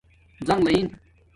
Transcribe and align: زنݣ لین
زنݣ 0.47 0.61
لین 0.73 0.87